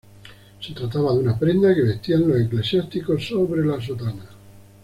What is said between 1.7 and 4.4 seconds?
que vestían los eclesiásticos sobre la sotana.